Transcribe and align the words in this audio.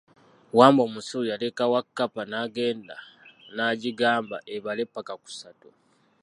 Wambwa 0.57 0.81
omusiru 0.87 1.23
yaleka 1.31 1.63
Wakkapa 1.73 2.21
n'agenda 2.31 2.95
naagyigaamba 3.55 4.37
ebale 4.55 4.83
ppaka 4.87 5.13
ku 5.21 5.29
ssatu. 5.33 5.69